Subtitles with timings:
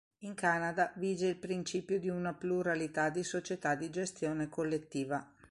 [0.21, 5.31] In Canada vige il principio di una pluralità di società di gestione collettiva.